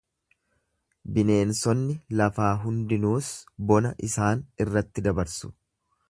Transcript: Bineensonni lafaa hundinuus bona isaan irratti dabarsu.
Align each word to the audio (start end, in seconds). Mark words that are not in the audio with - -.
Bineensonni 1.17 1.97
lafaa 2.21 2.49
hundinuus 2.63 3.29
bona 3.73 3.91
isaan 4.11 4.41
irratti 4.65 5.05
dabarsu. 5.09 5.51